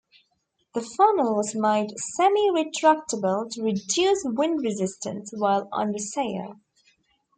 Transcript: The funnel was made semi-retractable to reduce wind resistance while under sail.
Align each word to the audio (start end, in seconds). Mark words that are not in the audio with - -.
The 0.73 0.81
funnel 0.81 1.35
was 1.35 1.53
made 1.53 1.91
semi-retractable 2.15 3.51
to 3.51 3.61
reduce 3.61 4.23
wind 4.25 4.61
resistance 4.63 5.31
while 5.37 5.69
under 5.71 5.99
sail. 5.99 6.59